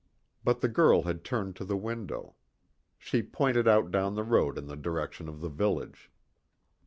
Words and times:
But 0.43 0.61
the 0.61 0.67
girl 0.67 1.03
had 1.03 1.23
turned 1.23 1.55
to 1.57 1.63
the 1.63 1.77
window. 1.77 2.35
She 2.97 3.21
pointed 3.21 3.67
out 3.67 3.91
down 3.91 4.15
the 4.15 4.23
road 4.23 4.57
in 4.57 4.65
the 4.65 4.75
direction 4.75 5.29
of 5.29 5.41
the 5.41 5.49
village. 5.49 6.09